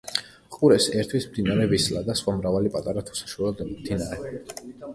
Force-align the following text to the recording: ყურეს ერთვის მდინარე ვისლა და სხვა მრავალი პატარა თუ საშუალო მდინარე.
ყურეს 0.53 0.87
ერთვის 1.01 1.27
მდინარე 1.33 1.67
ვისლა 1.75 2.03
და 2.09 2.17
სხვა 2.23 2.35
მრავალი 2.39 2.73
პატარა 2.77 3.07
თუ 3.11 3.21
საშუალო 3.23 3.71
მდინარე. 3.77 4.35